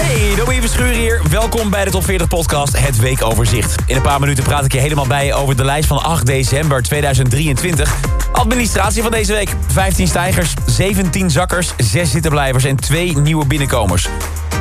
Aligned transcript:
Hey, 0.00 0.34
Dobie 0.36 0.60
Verschuur 0.60 0.92
hier. 0.92 1.22
Welkom 1.30 1.70
bij 1.70 1.84
de 1.84 1.90
Top 1.90 2.04
40 2.04 2.28
podcast, 2.28 2.78
het 2.78 2.98
weekoverzicht. 2.98 3.74
In 3.86 3.96
een 3.96 4.02
paar 4.02 4.20
minuten 4.20 4.44
praat 4.44 4.64
ik 4.64 4.72
je 4.72 4.78
helemaal 4.78 5.06
bij 5.06 5.34
over 5.34 5.56
de 5.56 5.64
lijst 5.64 5.88
van 5.88 6.02
8 6.02 6.26
december 6.26 6.82
2023. 6.82 7.94
Administratie 8.32 9.02
van 9.02 9.10
deze 9.10 9.32
week. 9.32 9.54
15 9.66 10.08
stijgers, 10.08 10.54
17 10.66 11.30
zakkers, 11.30 11.72
6 11.76 12.10
zittenblijvers 12.10 12.64
en 12.64 12.76
2 12.76 13.16
nieuwe 13.16 13.46
binnenkomers. 13.46 14.08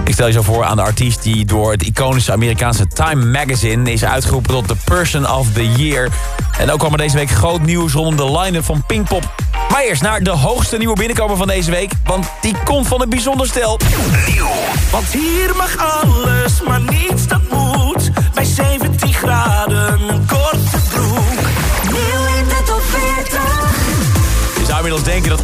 Ik 0.05 0.13
stel 0.13 0.27
je 0.27 0.34
zo 0.34 0.41
voor 0.41 0.63
aan 0.63 0.76
de 0.76 0.81
artiest 0.81 1.23
die 1.23 1.45
door 1.45 1.71
het 1.71 1.84
iconische 1.84 2.31
Amerikaanse 2.31 2.88
Time 2.88 3.26
Magazine... 3.26 3.91
is 3.91 4.05
uitgeroepen 4.05 4.51
tot 4.51 4.67
de 4.67 4.76
Person 4.84 5.31
of 5.31 5.51
the 5.54 5.71
Year. 5.71 6.09
En 6.59 6.71
ook 6.71 6.79
kwam 6.79 6.91
er 6.91 6.98
deze 6.98 7.15
week 7.15 7.29
groot 7.29 7.62
nieuws 7.62 7.93
rondom 7.93 8.15
de 8.15 8.40
line-up 8.40 8.65
van 8.65 8.84
Pinkpop. 8.88 9.46
Maar 9.70 9.81
eerst 9.81 10.02
naar 10.02 10.23
de 10.23 10.30
hoogste 10.30 10.77
nieuwe 10.77 10.95
binnenkomer 10.95 11.38
van 11.38 11.48
deze 11.48 11.71
week. 11.71 11.91
Want 12.03 12.26
die 12.41 12.55
komt 12.63 12.88
van 12.88 13.02
een 13.02 13.09
bijzonder 13.09 13.48
stel. 13.48 13.80
Want 14.91 15.07
hier 15.07 15.55
mag 15.55 16.03
alles, 16.03 16.62
maar 16.62 16.81
niets 16.81 17.27
dat 17.27 17.41
moet. 17.52 18.09
Bij 18.34 18.45
17 18.45 19.13
graden, 19.13 20.16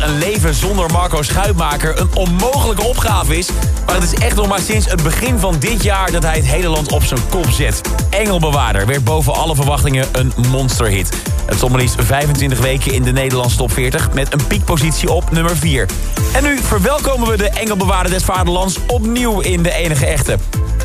een 0.02 0.18
leven 0.18 0.54
zonder 0.54 0.92
Marco 0.92 1.22
Schuitmaker 1.22 2.00
een 2.00 2.10
onmogelijke 2.14 2.84
opgave 2.84 3.38
is. 3.38 3.50
Maar 3.86 3.96
het 3.96 4.04
is 4.04 4.14
echt 4.14 4.36
nog 4.36 4.48
maar 4.48 4.60
sinds 4.60 4.86
het 4.86 5.04
begin 5.04 5.40
van 5.40 5.56
dit 5.60 5.84
jaar 5.84 6.12
dat 6.12 6.24
hij 6.24 6.36
het 6.36 6.46
hele 6.46 6.68
land 6.68 6.92
op 6.92 7.04
zijn 7.04 7.20
kop 7.30 7.50
zet. 7.50 7.82
Engelbewaarder 8.10 8.86
werd 8.86 9.04
boven 9.04 9.34
alle 9.34 9.56
verwachtingen 9.56 10.08
een 10.12 10.34
monsterhit. 10.48 11.10
Het 11.46 11.56
stond 11.56 11.72
maar 11.72 11.82
liefst 11.82 11.96
25 12.00 12.60
weken 12.60 12.94
in 12.94 13.04
de 13.04 13.12
Nederlandse 13.12 13.58
top 13.58 13.72
40 13.72 14.14
met 14.14 14.34
een 14.34 14.48
piekpositie 14.48 15.12
op 15.12 15.32
nummer 15.32 15.58
4. 15.58 15.90
En 16.34 16.44
nu 16.44 16.58
verwelkomen 16.62 17.30
we 17.30 17.38
de 17.38 17.50
Engelbewaarder 17.50 18.12
des 18.12 18.24
Vaderlands 18.24 18.78
opnieuw 18.88 19.40
in 19.40 19.64
de 19.64 19.74
enige 19.74 20.06
echte. 20.06 20.38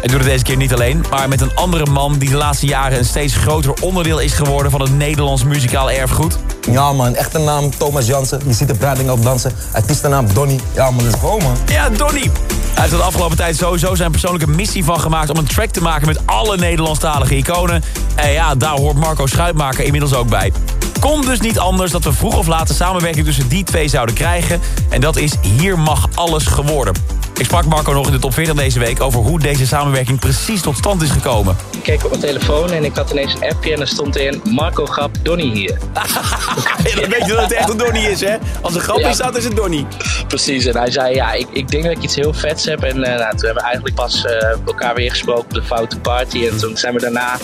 En 0.03 0.09
doet 0.09 0.21
het 0.21 0.29
deze 0.29 0.45
keer 0.45 0.57
niet 0.57 0.73
alleen, 0.73 1.05
maar 1.11 1.29
met 1.29 1.41
een 1.41 1.55
andere 1.55 1.87
man... 1.87 2.19
die 2.19 2.29
de 2.29 2.37
laatste 2.37 2.67
jaren 2.67 2.99
een 2.99 3.05
steeds 3.05 3.35
groter 3.35 3.73
onderdeel 3.81 4.19
is 4.19 4.33
geworden... 4.33 4.71
van 4.71 4.81
het 4.81 4.97
Nederlands 4.97 5.45
muzikaal 5.45 5.91
erfgoed. 5.91 6.39
Ja 6.71 6.93
man, 6.93 7.15
echte 7.15 7.39
naam 7.39 7.71
Thomas 7.77 8.07
Jansen. 8.07 8.41
Je 8.47 8.53
ziet 8.53 8.69
de 8.69 8.75
bruiding 8.75 9.11
op 9.11 9.23
dansen. 9.23 9.53
Artiestennaam 9.73 10.35
Donny. 10.35 10.61
Ja 10.75 10.91
man, 10.91 11.05
dat 11.05 11.15
is 11.15 11.21
gewoon 11.21 11.43
man. 11.43 11.57
Ja, 11.67 11.89
Donny. 11.89 12.31
Hij 12.75 12.83
heeft 12.87 12.91
de 12.91 13.03
afgelopen 13.03 13.37
tijd 13.37 13.57
sowieso 13.57 13.95
zijn 13.95 14.11
persoonlijke 14.11 14.51
missie 14.51 14.85
van 14.85 15.01
gemaakt... 15.01 15.31
om 15.31 15.37
een 15.37 15.47
track 15.47 15.71
te 15.71 15.83
maken 15.83 16.07
met 16.07 16.27
alle 16.27 16.57
Nederlandstalige 16.57 17.37
iconen. 17.37 17.83
En 18.15 18.31
ja, 18.31 18.55
daar 18.55 18.77
hoort 18.77 18.97
Marco 18.97 19.27
Schuitmaker 19.27 19.85
inmiddels 19.85 20.15
ook 20.15 20.29
bij. 20.29 20.53
Kon 21.01 21.21
dus 21.21 21.41
niet 21.41 21.59
anders 21.59 21.91
dat 21.91 22.05
we 22.05 22.13
vroeg 22.13 22.37
of 22.37 22.47
laat 22.47 22.69
de 22.69 22.75
samenwerking 22.75 23.27
tussen 23.27 23.49
die 23.49 23.65
twee 23.65 23.89
zouden 23.89 24.15
krijgen. 24.15 24.61
En 24.89 25.01
dat 25.01 25.17
is 25.17 25.33
Hier 25.41 25.79
mag 25.79 26.09
alles 26.15 26.47
geworden. 26.47 27.18
Ik 27.39 27.45
sprak 27.45 27.65
Marco 27.65 27.93
nog 27.93 28.07
in 28.07 28.13
de 28.13 28.19
top 28.19 28.33
40 28.35 28.55
deze 28.55 28.79
week 28.79 29.01
over 29.01 29.21
hoe 29.21 29.39
deze 29.39 29.67
samenwerking 29.67 30.19
precies 30.19 30.61
tot 30.61 30.77
stand 30.77 31.03
is 31.03 31.11
gekomen. 31.11 31.57
Ik 31.71 31.83
keek 31.83 32.05
op 32.05 32.11
mijn 32.11 32.23
telefoon 32.23 32.71
en 32.71 32.85
ik 32.85 32.97
had 32.97 33.11
ineens 33.11 33.35
een 33.35 33.49
appje 33.51 33.73
en 33.73 33.81
er 33.81 33.89
stond 33.89 34.17
in... 34.17 34.41
Marco 34.45 34.87
Grap, 34.87 35.11
Donny 35.23 35.51
hier. 35.53 35.79
Dan 36.95 37.11
weet 37.11 37.27
je 37.27 37.33
dat 37.33 37.41
het 37.41 37.53
echt 37.53 37.69
een 37.69 37.77
Donny 37.77 37.99
is, 37.99 38.21
hè? 38.21 38.37
Als 38.61 38.75
een 38.75 38.81
grap 38.81 38.99
Ja. 38.99 39.09
is 39.09 39.17
dat, 39.17 39.37
is 39.37 39.45
het 39.45 39.57
Donny. 39.57 39.87
Precies, 40.29 40.65
en 40.65 40.77
hij 40.77 40.91
zei, 40.91 41.15
ja, 41.15 41.33
ik, 41.33 41.47
ik 41.53 41.69
denk 41.69 41.83
dat 41.85 41.93
ik 41.93 42.03
iets 42.03 42.15
heel 42.15 42.35
vets 42.35 42.65
heb. 42.65 42.83
En 42.83 43.05
eh, 43.05 43.19
nou, 43.19 43.31
toen 43.31 43.45
hebben 43.45 43.55
we 43.55 43.69
eigenlijk 43.69 43.95
pas 43.95 44.25
eh, 44.25 44.49
elkaar 44.67 44.95
weer 44.95 45.11
gesproken 45.11 45.45
op 45.45 45.55
de 45.55 45.63
Foute 45.63 46.01
Party. 46.01 46.47
En 46.47 46.59
toen 46.59 46.77
zijn 46.77 46.95
we 46.95 47.01
daarna 47.01 47.37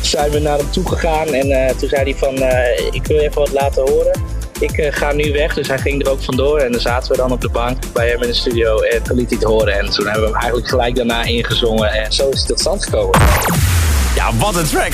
zijn 0.00 0.30
we 0.30 0.38
naar 0.38 0.58
hem 0.58 0.70
toe 0.70 0.88
gegaan. 0.88 1.26
En 1.26 1.50
eh, 1.50 1.74
toen 1.76 1.88
zei 1.88 2.02
hij 2.02 2.14
van, 2.14 2.34
ik 2.92 3.06
wil 3.06 3.16
je 3.16 3.22
even 3.22 3.40
wat 3.40 3.52
laten 3.52 3.82
horen. 3.82 4.27
Ik 4.58 4.78
eh, 4.78 4.92
ga 4.92 5.12
nu 5.12 5.32
weg, 5.32 5.54
dus 5.54 5.68
hij 5.68 5.78
ging 5.78 6.04
er 6.04 6.10
ook 6.10 6.22
vandoor. 6.22 6.58
En 6.58 6.72
dan 6.72 6.80
zaten 6.80 7.10
we 7.10 7.16
dan 7.16 7.32
op 7.32 7.40
de 7.40 7.48
bank 7.48 7.92
bij 7.92 8.08
hem 8.08 8.22
in 8.22 8.28
de 8.28 8.34
studio 8.34 8.80
en 8.80 9.02
toen 9.02 9.16
liet 9.16 9.30
hij 9.30 9.38
het 9.38 9.48
horen. 9.48 9.78
En 9.78 9.90
toen 9.90 10.04
hebben 10.04 10.22
we 10.22 10.28
hem 10.28 10.36
eigenlijk 10.36 10.68
gelijk 10.68 10.96
daarna 10.96 11.22
ingezongen. 11.22 11.92
En 11.92 12.12
zo 12.12 12.28
is 12.28 12.38
het 12.38 12.48
tot 12.48 12.60
stand 12.60 12.84
gekomen. 12.84 13.20
Ja, 14.14 14.34
wat 14.38 14.56
een 14.56 14.66
track. 14.66 14.92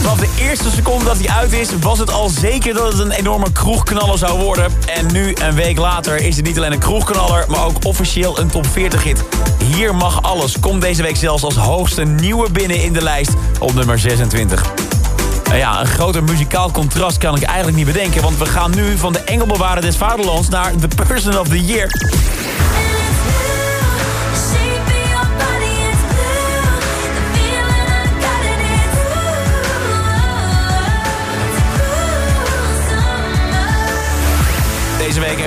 Vanaf 0.00 0.18
de 0.18 0.28
eerste 0.38 0.70
seconde 0.70 1.04
dat 1.04 1.18
hij 1.18 1.36
uit 1.36 1.52
is, 1.52 1.68
was 1.80 1.98
het 1.98 2.10
al 2.10 2.28
zeker 2.28 2.74
dat 2.74 2.92
het 2.92 3.00
een 3.02 3.10
enorme 3.10 3.52
kroegknaller 3.52 4.18
zou 4.18 4.38
worden. 4.38 4.72
En 4.86 5.12
nu, 5.12 5.34
een 5.34 5.54
week 5.54 5.78
later, 5.78 6.16
is 6.16 6.36
het 6.36 6.44
niet 6.44 6.56
alleen 6.56 6.72
een 6.72 6.78
kroegknaller, 6.78 7.44
maar 7.48 7.64
ook 7.64 7.84
officieel 7.84 8.38
een 8.38 8.48
top 8.48 8.66
40 8.66 9.02
hit. 9.02 9.24
Hier 9.64 9.94
mag 9.94 10.22
alles. 10.22 10.60
Komt 10.60 10.82
deze 10.82 11.02
week 11.02 11.16
zelfs 11.16 11.42
als 11.42 11.56
hoogste 11.56 12.04
nieuwe 12.04 12.50
binnen 12.50 12.82
in 12.82 12.92
de 12.92 13.02
lijst 13.02 13.30
op 13.58 13.74
nummer 13.74 13.98
26. 13.98 14.83
Nou 15.54 15.66
ja, 15.66 15.80
een 15.80 15.86
groter 15.86 16.24
muzikaal 16.24 16.70
contrast 16.70 17.18
kan 17.18 17.36
ik 17.36 17.42
eigenlijk 17.42 17.76
niet 17.76 17.86
bedenken... 17.86 18.22
want 18.22 18.38
we 18.38 18.46
gaan 18.46 18.74
nu 18.74 18.96
van 18.96 19.12
de 19.12 19.20
Engelbewaarder 19.20 19.84
des 19.84 19.96
Vaderlands 19.96 20.48
naar 20.48 20.72
The 20.76 20.88
Person 21.06 21.38
of 21.38 21.48
the 21.48 21.64
Year. 21.64 21.90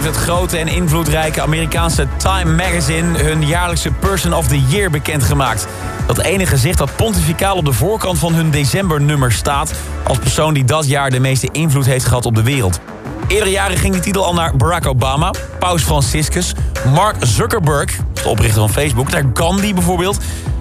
Het 0.07 0.15
grote 0.15 0.57
en 0.57 0.67
invloedrijke 0.67 1.41
Amerikaanse 1.41 2.07
Time 2.17 2.55
Magazine... 2.55 3.17
hun 3.17 3.47
jaarlijkse 3.47 3.91
Person 3.91 4.33
of 4.33 4.47
the 4.47 4.61
Year 4.67 4.89
bekendgemaakt. 4.89 5.67
Dat 6.05 6.17
ene 6.17 6.45
gezicht 6.45 6.77
dat 6.77 6.95
pontificaal 6.95 7.55
op 7.55 7.65
de 7.65 7.73
voorkant 7.73 8.19
van 8.19 8.33
hun 8.33 8.51
decembernummer 8.51 9.31
staat... 9.31 9.73
als 10.03 10.17
persoon 10.17 10.53
die 10.53 10.63
dat 10.63 10.87
jaar 10.87 11.09
de 11.09 11.19
meeste 11.19 11.49
invloed 11.51 11.85
heeft 11.85 12.05
gehad 12.05 12.25
op 12.25 12.35
de 12.35 12.43
wereld. 12.43 12.79
Eerdere 13.27 13.51
jaren 13.51 13.77
ging 13.77 13.93
die 13.93 14.01
titel 14.01 14.25
al 14.25 14.33
naar 14.33 14.55
Barack 14.55 14.85
Obama, 14.85 15.31
Paus 15.59 15.83
Franciscus... 15.83 16.53
Mark 16.93 17.15
Zuckerberg, 17.19 17.97
de 18.13 18.29
oprichter 18.29 18.59
van 18.59 18.69
Facebook, 18.69 19.09
naar 19.11 19.23
Gandhi 19.33 19.73
bijvoorbeeld... 19.73 20.17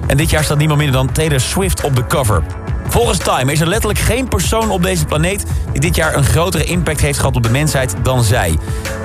en 0.06 0.16
dit 0.16 0.30
jaar 0.30 0.44
staat 0.44 0.58
niemand 0.58 0.78
minder 0.80 0.96
dan 0.96 1.12
Taylor 1.12 1.40
Swift 1.40 1.84
op 1.84 1.96
de 1.96 2.06
cover... 2.06 2.42
Volgens 2.96 3.18
Time 3.18 3.52
is 3.52 3.60
er 3.60 3.66
letterlijk 3.66 3.98
geen 3.98 4.28
persoon 4.28 4.70
op 4.70 4.82
deze 4.82 5.04
planeet... 5.04 5.44
die 5.72 5.80
dit 5.80 5.96
jaar 5.96 6.16
een 6.16 6.24
grotere 6.24 6.64
impact 6.64 7.00
heeft 7.00 7.18
gehad 7.18 7.36
op 7.36 7.42
de 7.42 7.50
mensheid 7.50 7.94
dan 8.02 8.24
zij. 8.24 8.58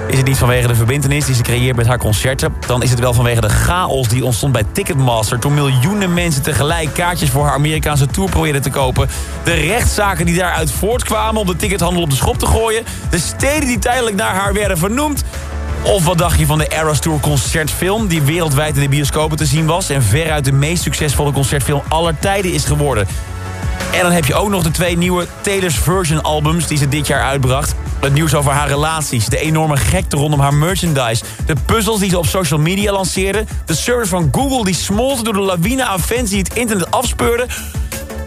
Is 0.08 0.18
het 0.18 0.26
niet 0.26 0.38
vanwege 0.38 0.68
de 0.68 0.76
verbindenis 0.76 1.26
die 1.26 1.36
ze 1.36 1.42
creëert 1.42 1.76
met 1.76 1.88
haar 1.88 1.98
concerten... 1.98 2.54
dan 2.68 2.84
is 2.84 2.90
het 2.90 3.00
wel 3.00 3.14
vanwege 3.14 3.42
de 3.42 3.50
chaos 3.50 4.08
die 4.08 4.26
ontstond 4.26 4.54
bij 4.54 4.64
Ticketmaster... 4.72 5.40
toen 5.40 5.54
miljoenen 5.54 6.14
mensen 6.14 6.42
tegelijk 6.42 6.94
kaartjes 6.94 7.30
voor 7.30 7.44
haar 7.44 7.54
Amerikaanse 7.54 8.08
tour 8.08 8.30
probeerden 8.30 8.62
te 8.62 8.70
kopen... 8.70 9.10
de 9.44 9.54
rechtszaken 9.54 10.26
die 10.26 10.38
daaruit 10.38 10.72
voortkwamen 10.72 11.42
om 11.42 11.48
de 11.48 11.56
tickethandel 11.56 12.02
op 12.02 12.10
de 12.10 12.16
schop 12.16 12.38
te 12.38 12.46
gooien... 12.46 12.84
de 13.10 13.20
steden 13.20 13.68
die 13.68 13.80
tijdelijk 13.80 14.16
naar 14.16 14.36
haar 14.36 14.54
werden 14.54 14.78
vernoemd... 14.78 15.24
Of 15.84 16.06
wat 16.06 16.18
dacht 16.18 16.40
je 16.40 16.46
van 16.46 16.58
de 16.58 16.68
Eras 16.68 17.00
Tour 17.00 17.20
concertfilm... 17.20 18.08
die 18.08 18.22
wereldwijd 18.22 18.76
in 18.76 18.82
de 18.82 18.90
bioscopen 18.90 19.38
te 19.38 19.46
zien 19.46 19.66
was... 19.66 19.90
en 19.90 20.04
veruit 20.04 20.46
de 20.46 20.52
meest 20.52 20.84
succesvolle 20.84 21.32
concertfilm 21.32 21.82
aller 21.88 22.20
tijden 22.20 22.54
is 22.54 22.66
geworden... 22.66 23.08
En 23.92 24.02
dan 24.02 24.12
heb 24.12 24.26
je 24.26 24.36
ook 24.36 24.50
nog 24.50 24.64
de 24.64 24.72
twee 24.72 24.98
nieuwe 24.98 25.28
Taylor's 25.42 25.78
Version 25.78 26.22
albums 26.22 26.68
die 26.68 26.78
ze 26.78 26.88
dit 26.88 27.08
jaar 27.08 27.24
uitbracht. 27.24 27.76
Het 28.00 28.14
nieuws 28.14 28.34
over 28.34 28.52
haar 28.52 28.68
relaties, 28.68 29.26
de 29.26 29.40
enorme 29.40 29.78
gekte 29.78 30.16
rondom 30.16 30.40
haar 30.40 30.54
merchandise... 30.54 31.24
de 31.46 31.56
puzzels 31.66 32.00
die 32.00 32.10
ze 32.10 32.18
op 32.18 32.26
social 32.26 32.60
media 32.60 32.92
lanceerde... 32.92 33.46
de 33.66 33.76
service 33.76 34.10
van 34.10 34.30
Google 34.32 34.64
die 34.64 34.74
smolten 34.74 35.24
door 35.24 35.34
de 35.34 35.40
lawine 35.40 35.86
aan 35.86 36.00
fans 36.00 36.30
die 36.30 36.40
het 36.40 36.54
internet 36.54 36.92
afspeurden... 36.92 37.48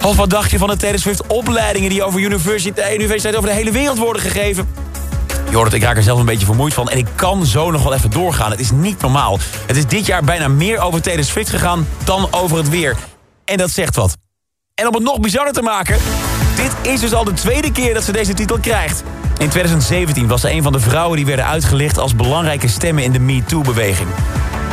Of 0.04 0.16
wat 0.16 0.30
dacht 0.30 0.50
je 0.50 0.58
van 0.58 0.68
de 0.68 0.76
Taylor 0.76 0.98
Swift 0.98 1.26
opleidingen... 1.26 1.90
die 1.90 2.02
over 2.02 2.20
universiteit, 2.20 2.94
universiteit 2.94 3.36
over 3.36 3.48
de 3.48 3.54
hele 3.54 3.70
wereld 3.70 3.98
worden 3.98 4.22
gegeven? 4.22 4.68
Het, 5.50 5.72
ik 5.72 5.82
raak 5.82 5.96
er 5.96 6.02
zelf 6.02 6.18
een 6.18 6.24
beetje 6.24 6.46
vermoeid 6.46 6.74
van. 6.74 6.88
En 6.88 6.98
ik 6.98 7.06
kan 7.14 7.46
zo 7.46 7.70
nog 7.70 7.82
wel 7.82 7.94
even 7.94 8.10
doorgaan. 8.10 8.50
Het 8.50 8.60
is 8.60 8.70
niet 8.70 9.00
normaal. 9.00 9.38
Het 9.66 9.76
is 9.76 9.86
dit 9.86 10.06
jaar 10.06 10.24
bijna 10.24 10.48
meer 10.48 10.80
over 10.80 11.02
Taylor 11.02 11.24
Swift 11.24 11.50
gegaan 11.50 11.86
dan 12.04 12.28
over 12.30 12.56
het 12.56 12.68
weer. 12.68 12.96
En 13.44 13.56
dat 13.56 13.70
zegt 13.70 13.96
wat. 13.96 14.23
En 14.74 14.88
om 14.88 14.94
het 14.94 15.02
nog 15.02 15.20
bizarder 15.20 15.52
te 15.52 15.62
maken... 15.62 15.96
dit 16.56 16.92
is 16.92 17.00
dus 17.00 17.14
al 17.14 17.24
de 17.24 17.32
tweede 17.32 17.72
keer 17.72 17.94
dat 17.94 18.04
ze 18.04 18.12
deze 18.12 18.34
titel 18.34 18.58
krijgt. 18.58 19.02
In 19.38 19.48
2017 19.48 20.26
was 20.26 20.40
ze 20.40 20.50
een 20.50 20.62
van 20.62 20.72
de 20.72 20.80
vrouwen 20.80 21.16
die 21.16 21.26
werden 21.26 21.44
uitgelicht... 21.46 21.98
als 21.98 22.16
belangrijke 22.16 22.68
stemmen 22.68 23.04
in 23.04 23.12
de 23.12 23.18
MeToo-beweging. 23.18 24.08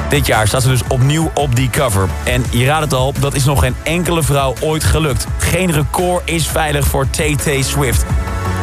Dit 0.09 0.25
jaar 0.25 0.48
staat 0.48 0.62
ze 0.62 0.68
dus 0.68 0.81
opnieuw 0.88 1.31
op 1.33 1.56
die 1.56 1.69
cover. 1.69 2.07
En 2.24 2.44
je 2.51 2.65
raadt 2.65 2.83
het 2.83 2.94
al, 2.94 3.13
dat 3.19 3.33
is 3.33 3.45
nog 3.45 3.59
geen 3.59 3.75
enkele 3.83 4.24
vrouw 4.24 4.53
ooit 4.59 4.83
gelukt. 4.83 5.25
Geen 5.38 5.71
record 5.71 6.30
is 6.30 6.47
veilig 6.47 6.88
voor 6.88 7.09
TT 7.09 7.50
Swift. 7.59 8.06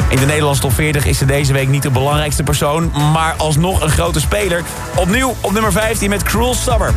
In 0.08 0.16
de 0.16 0.26
Nederlandse 0.26 0.62
top 0.62 0.72
40 0.72 1.06
is 1.06 1.18
ze 1.18 1.24
deze 1.24 1.52
week 1.52 1.68
niet 1.68 1.82
de 1.82 1.90
belangrijkste 1.90 2.42
persoon... 2.42 2.92
maar 3.12 3.34
alsnog 3.36 3.80
een 3.80 3.90
grote 3.90 4.20
speler. 4.20 4.62
Opnieuw 4.94 5.34
op 5.40 5.52
nummer 5.52 5.72
15 5.72 6.10
met 6.10 6.22
Cruel 6.22 6.54
Summer. 6.54 6.92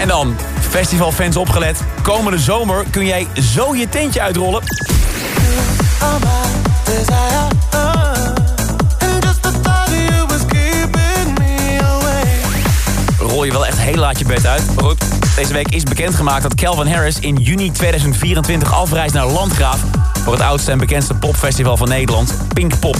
En 0.00 0.08
dan, 0.08 0.36
Festivalfans 0.68 1.36
opgelet. 1.36 1.80
Komende 2.02 2.38
zomer 2.38 2.84
kun 2.90 3.06
jij 3.06 3.26
zo 3.54 3.74
je 3.74 3.88
tentje 3.88 4.20
uitrollen. 4.20 4.62
Rol 13.18 13.44
je 13.44 13.52
wel 13.52 13.66
echt 13.66 13.78
heel 13.78 13.94
laat 13.94 14.18
je 14.18 14.24
bed 14.24 14.46
uit. 14.46 14.74
Maar 14.74 14.84
goed, 14.84 15.04
deze 15.36 15.52
week 15.52 15.68
is 15.68 15.82
bekendgemaakt 15.82 16.42
dat 16.42 16.54
Calvin 16.54 16.92
Harris 16.92 17.18
in 17.18 17.36
juni 17.36 17.70
2024 17.70 18.72
afreist 18.74 19.14
naar 19.14 19.26
Landgraaf... 19.26 19.80
voor 20.24 20.32
het 20.32 20.42
oudste 20.42 20.70
en 20.70 20.78
bekendste 20.78 21.14
popfestival 21.14 21.76
van 21.76 21.88
Nederland, 21.88 22.34
Pinkpop. 22.54 22.96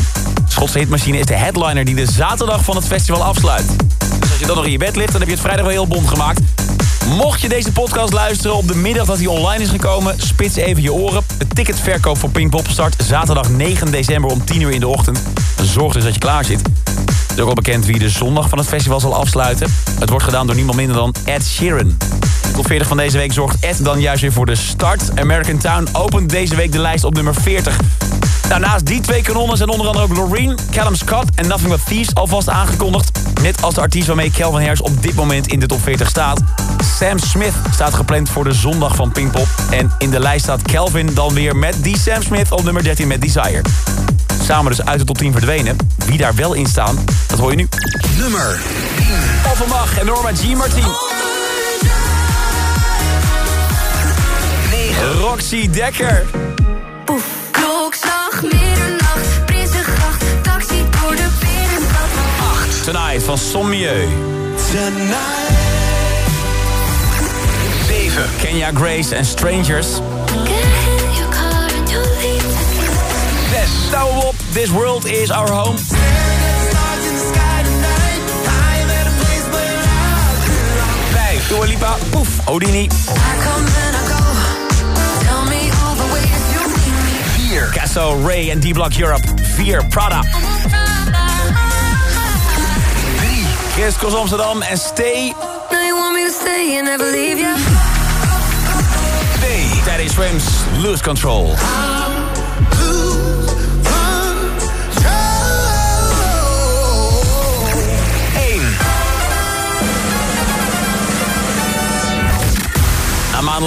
Schotse 0.48 0.78
hitmachine 0.78 1.18
is 1.18 1.26
de 1.26 1.36
headliner 1.36 1.84
die 1.84 1.94
de 1.94 2.10
zaterdag 2.12 2.64
van 2.64 2.76
het 2.76 2.86
festival 2.86 3.24
afsluit. 3.24 3.66
Dus 4.20 4.30
als 4.30 4.38
je 4.38 4.46
dan 4.46 4.56
nog 4.56 4.64
in 4.64 4.70
je 4.70 4.78
bed 4.78 4.96
ligt, 4.96 5.12
dan 5.12 5.20
heb 5.20 5.28
je 5.28 5.34
het 5.34 5.44
vrijdag 5.44 5.64
wel 5.64 5.74
heel 5.74 5.86
bond 5.86 6.08
gemaakt. 6.08 6.40
Mocht 7.16 7.40
je 7.40 7.48
deze 7.48 7.72
podcast 7.72 8.12
luisteren 8.12 8.56
op 8.56 8.68
de 8.68 8.76
middag 8.76 9.06
dat 9.06 9.18
hij 9.18 9.26
online 9.26 9.62
is 9.62 9.70
gekomen... 9.70 10.14
spits 10.16 10.56
even 10.56 10.82
je 10.82 10.92
oren. 10.92 11.22
De 11.38 11.46
ticketverkoop 11.46 12.18
voor 12.18 12.30
Pinkpop 12.30 12.68
start 12.68 12.96
zaterdag 13.04 13.50
9 13.50 13.90
december 13.90 14.30
om 14.30 14.44
10 14.44 14.60
uur 14.60 14.70
in 14.70 14.80
de 14.80 14.88
ochtend. 14.88 15.22
Zorg 15.62 15.92
dus 15.92 16.04
dat 16.04 16.14
je 16.14 16.20
klaar 16.20 16.44
zit. 16.44 16.62
Het 16.90 17.36
is 17.36 17.38
ook 17.38 17.48
al 17.48 17.54
bekend 17.54 17.86
wie 17.86 17.98
de 17.98 18.08
zondag 18.08 18.48
van 18.48 18.58
het 18.58 18.66
festival 18.66 19.00
zal 19.00 19.14
afsluiten. 19.14 19.74
Het 19.98 20.08
wordt 20.08 20.24
gedaan 20.24 20.46
door 20.46 20.56
niemand 20.56 20.76
minder 20.76 20.96
dan 20.96 21.14
Ed 21.24 21.44
Sheeran. 21.44 21.96
Tot 22.54 22.66
40 22.66 22.88
van 22.88 22.96
deze 22.96 23.16
week 23.16 23.32
zorgt 23.32 23.56
Ed 23.60 23.84
dan 23.84 24.00
juist 24.00 24.20
weer 24.20 24.32
voor 24.32 24.46
de 24.46 24.54
start. 24.54 25.20
American 25.20 25.58
Town 25.58 25.88
opent 25.92 26.30
deze 26.30 26.56
week 26.56 26.72
de 26.72 26.78
lijst 26.78 27.04
op 27.04 27.14
nummer 27.14 27.34
40. 27.34 27.78
Daarnaast 28.48 28.86
die 28.86 29.00
twee 29.00 29.22
kanonnen 29.22 29.56
zijn 29.56 29.68
onder 29.68 29.86
andere 29.86 30.04
ook 30.04 30.16
Loreen, 30.16 30.58
Callum 30.70 30.94
Scott 30.94 31.34
en 31.34 31.48
Nothing 31.48 31.70
But 31.70 31.86
Thieves 31.86 32.14
alvast 32.14 32.48
aangekondigd. 32.48 33.10
Net 33.42 33.62
als 33.62 33.74
de 33.74 33.80
artiest 33.80 34.06
waarmee 34.06 34.30
Calvin 34.30 34.60
Harris 34.60 34.80
op 34.80 35.02
dit 35.02 35.14
moment 35.14 35.46
in 35.46 35.60
de 35.60 35.66
top 35.66 35.82
40 35.82 36.08
staat. 36.08 36.40
Sam 36.98 37.18
Smith 37.18 37.52
staat 37.72 37.94
gepland 37.94 38.28
voor 38.28 38.44
de 38.44 38.52
zondag 38.52 38.94
van 38.94 39.12
Pinkpop. 39.12 39.46
En 39.70 39.92
in 39.98 40.10
de 40.10 40.20
lijst 40.20 40.44
staat 40.44 40.62
Calvin 40.62 41.14
dan 41.14 41.34
weer 41.34 41.56
met 41.56 41.74
die 41.82 41.98
Sam 41.98 42.22
Smith 42.22 42.52
op 42.52 42.64
nummer 42.64 42.82
13 42.82 43.08
met 43.08 43.20
Desire. 43.20 43.62
Samen 44.42 44.70
dus 44.70 44.84
uit 44.84 44.98
de 44.98 45.04
top 45.04 45.18
10 45.18 45.32
verdwenen. 45.32 45.76
Wie 46.06 46.18
daar 46.18 46.34
wel 46.34 46.52
in 46.52 46.66
staan, 46.66 47.04
dat 47.26 47.38
hoor 47.38 47.50
je 47.50 47.56
nu. 47.56 47.68
Nummer 48.18 48.60
Paul 49.42 49.54
van 49.54 49.68
Mag 49.68 49.98
en 49.98 50.06
Norma 50.06 50.30
G. 50.34 50.54
Martin. 50.54 50.84
Roxy 55.20 55.70
Dekker. 55.70 56.24
Klokslag, 57.04 57.47
Tonight 62.88 63.22
van 63.22 63.38
Son 63.38 63.68
Mieu. 63.68 64.08
7. 64.56 64.92
Kenya 68.38 68.70
Grace 68.72 69.12
en 69.12 69.24
Strangers. 69.24 70.00
Get 70.26 70.48
in 70.48 71.14
your 71.14 71.28
car 71.28 71.68
and 71.76 71.90
you'll 71.90 72.00
leave 72.00 72.42
the 72.42 72.48
6. 73.50 73.90
Douwe 73.90 74.24
op, 74.24 74.34
This 74.52 74.70
World 74.70 75.04
Is 75.04 75.30
Our 75.30 75.50
Home. 75.50 75.76
5. 75.76 75.88
Dua 81.48 81.66
Lipa, 81.66 81.96
Poef, 82.10 82.38
Houdini. 82.46 82.84
I 82.84 82.88
come 83.44 83.66
and 83.66 83.96
I 83.96 84.02
go. 84.08 84.16
Tell 85.26 85.44
me 85.44 85.70
all 85.82 85.94
the 85.94 86.06
ways 86.14 86.52
you 86.54 86.60
need 86.72 86.96
me. 87.04 87.58
4. 87.58 87.70
Casso, 87.70 88.16
Ray 88.24 88.50
en 88.50 88.60
D-Block 88.60 88.96
Europe. 88.96 89.26
4. 89.56 89.88
Prada. 89.90 90.22
3. 93.78 93.92
Chris 93.96 94.14
Amsterdam 94.14 94.62
en 94.62 94.76
Stay. 94.76 95.32
Now 95.70 95.86
you 95.86 95.94
want 95.94 96.16
me 96.16 96.24
to 96.24 96.32
stay 96.32 96.76
and 96.78 96.86
never 96.86 97.04
leave 97.04 97.38
you. 97.38 97.54
2. 99.40 99.84
Teddy 99.84 100.08
Swims, 100.08 100.64
Lose 100.82 101.00
Control. 101.00 101.54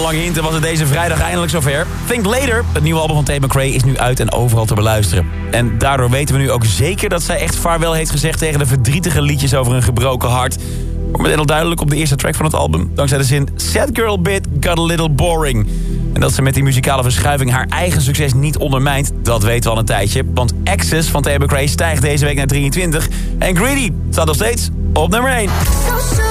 Maandenlang 0.01 0.33
hinten 0.33 0.43
was 0.43 0.53
het 0.53 0.63
deze 0.63 0.87
vrijdag 0.87 1.21
eindelijk 1.21 1.51
zover. 1.51 1.87
Think 2.07 2.25
Later, 2.25 2.63
het 2.73 2.83
nieuwe 2.83 2.99
album 2.99 3.15
van 3.15 3.25
Tate 3.25 3.45
McRae, 3.45 3.69
is 3.69 3.83
nu 3.83 3.97
uit 3.97 4.19
en 4.19 4.31
overal 4.31 4.65
te 4.65 4.73
beluisteren. 4.73 5.27
En 5.51 5.77
daardoor 5.77 6.09
weten 6.09 6.35
we 6.35 6.41
nu 6.41 6.51
ook 6.51 6.65
zeker 6.65 7.09
dat 7.09 7.23
zij 7.23 7.39
echt 7.39 7.55
vaarwel 7.55 7.93
heeft 7.93 8.11
gezegd... 8.11 8.39
tegen 8.39 8.59
de 8.59 8.65
verdrietige 8.65 9.21
liedjes 9.21 9.53
over 9.53 9.73
een 9.73 9.83
gebroken 9.83 10.29
hart. 10.29 10.57
Maar 11.11 11.21
meteen 11.21 11.37
al 11.37 11.45
duidelijk 11.45 11.81
op 11.81 11.89
de 11.89 11.95
eerste 11.95 12.15
track 12.15 12.35
van 12.35 12.45
het 12.45 12.53
album. 12.53 12.91
Dankzij 12.95 13.17
de 13.17 13.23
zin 13.23 13.49
Sad 13.55 13.89
Girl 13.93 14.21
Bit 14.21 14.47
Got 14.59 14.79
A 14.79 14.83
Little 14.83 15.09
Boring. 15.09 15.67
En 16.13 16.21
dat 16.21 16.33
ze 16.33 16.41
met 16.41 16.53
die 16.53 16.63
muzikale 16.63 17.03
verschuiving 17.03 17.51
haar 17.51 17.67
eigen 17.69 18.01
succes 18.01 18.33
niet 18.33 18.57
ondermijnt... 18.57 19.11
dat 19.23 19.43
weten 19.43 19.63
we 19.63 19.69
al 19.69 19.79
een 19.79 19.85
tijdje. 19.85 20.23
Want 20.33 20.53
Access 20.63 21.09
van 21.09 21.21
Tate 21.21 21.43
McRae 21.43 21.67
stijgt 21.67 22.01
deze 22.01 22.25
week 22.25 22.35
naar 22.35 22.47
23. 22.47 23.07
En 23.39 23.55
Greedy 23.55 23.91
staat 24.09 24.25
nog 24.25 24.35
steeds 24.35 24.69
op 24.93 25.09
nummer 25.09 25.31
1. 25.31 26.30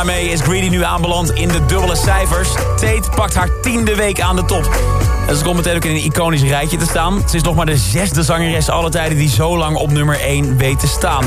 Daarmee 0.00 0.28
is 0.28 0.40
Greedy 0.40 0.68
nu 0.68 0.84
aanbeland 0.84 1.30
in 1.30 1.48
de 1.48 1.66
dubbele 1.66 1.96
cijfers. 1.96 2.48
Tate 2.76 3.10
pakt 3.14 3.34
haar 3.34 3.48
tiende 3.62 3.94
week 3.94 4.20
aan 4.20 4.36
de 4.36 4.44
top. 4.44 4.80
En 5.28 5.36
ze 5.36 5.44
komt 5.44 5.56
meteen 5.56 5.76
ook 5.76 5.84
in 5.84 5.90
een 5.90 6.04
iconisch 6.04 6.42
rijtje 6.42 6.76
te 6.76 6.84
staan. 6.84 7.22
Ze 7.28 7.36
is 7.36 7.42
nog 7.42 7.54
maar 7.54 7.66
de 7.66 7.76
zesde 7.76 8.22
zangeres 8.22 8.68
alle 8.68 8.90
tijden 8.90 9.18
die 9.18 9.28
zo 9.28 9.56
lang 9.56 9.76
op 9.76 9.90
nummer 9.90 10.20
1 10.20 10.56
weet 10.56 10.80
te 10.80 10.86
staan. 10.86 11.24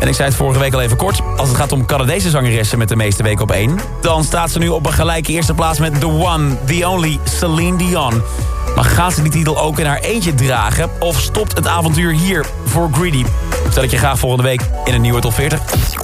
En 0.00 0.08
ik 0.08 0.14
zei 0.14 0.28
het 0.28 0.36
vorige 0.36 0.60
week 0.60 0.74
al 0.74 0.80
even 0.80 0.96
kort. 0.96 1.20
Als 1.36 1.48
het 1.48 1.58
gaat 1.58 1.72
om 1.72 1.86
Canadese 1.86 2.30
zangeressen 2.30 2.78
met 2.78 2.88
de 2.88 2.96
meeste 2.96 3.22
weken 3.22 3.42
op 3.42 3.50
1... 3.50 3.78
dan 4.00 4.24
staat 4.24 4.50
ze 4.50 4.58
nu 4.58 4.68
op 4.68 4.86
een 4.86 4.92
gelijke 4.92 5.32
eerste 5.32 5.54
plaats 5.54 5.78
met 5.78 6.00
The 6.00 6.08
One, 6.08 6.64
The 6.64 6.88
Only, 6.88 7.18
Celine 7.24 7.76
Dion. 7.76 8.22
Maar 8.74 8.84
gaat 8.84 9.12
ze 9.12 9.22
die 9.22 9.32
titel 9.32 9.60
ook 9.60 9.78
in 9.78 9.86
haar 9.86 10.00
eentje 10.00 10.34
dragen? 10.34 10.90
Of 10.98 11.20
stopt 11.20 11.56
het 11.56 11.66
avontuur 11.66 12.12
hier 12.12 12.46
voor 12.64 12.88
Greedy? 12.92 13.24
Stel 13.70 13.82
ik 13.82 13.90
je 13.90 13.98
graag 13.98 14.18
volgende 14.18 14.44
week 14.44 14.60
in 14.84 14.94
een 14.94 15.00
nieuwe 15.00 15.20
top 15.20 15.34
40. 15.34 16.03